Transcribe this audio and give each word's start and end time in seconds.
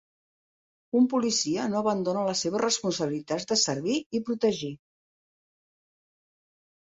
Un 0.99 1.03
policia 1.13 1.65
no 1.73 1.77
abandona 1.81 2.23
les 2.27 2.41
seves 2.45 2.63
responsabilitats 2.63 3.45
de 3.53 3.59
servir 3.65 3.99
i 4.21 4.23
protegir. 4.31 4.71